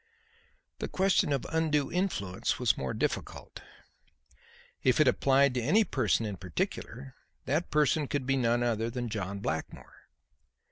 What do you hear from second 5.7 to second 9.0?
person in particular, that person could be none other